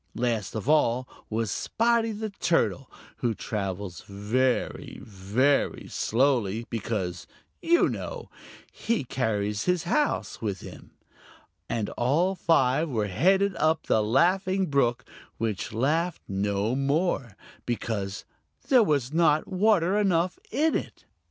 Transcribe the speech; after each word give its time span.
Last 0.15 0.55
of 0.55 0.67
all 0.67 1.07
was 1.29 1.51
Spotty 1.51 2.11
the 2.11 2.31
Turtle, 2.31 2.91
who 3.17 3.35
travels 3.35 4.01
very, 4.07 4.97
very 5.03 5.87
slowly 5.89 6.65
because, 6.71 7.27
you 7.61 7.87
know, 7.87 8.31
he 8.71 9.03
carries 9.03 9.65
his 9.65 9.83
house 9.83 10.41
with 10.41 10.61
him. 10.61 10.89
And 11.69 11.89
all 11.89 12.33
five 12.33 12.89
were 12.89 13.09
headed 13.09 13.55
up 13.57 13.83
the 13.85 14.01
Laughing 14.01 14.71
Brook, 14.71 15.05
which 15.37 15.71
laughed 15.71 16.23
no 16.27 16.75
more, 16.75 17.37
because 17.67 18.25
there 18.69 18.81
was 18.81 19.13
not 19.13 19.47
water 19.47 19.99
enough 19.99 20.39
in 20.49 20.73
it. 20.73 21.05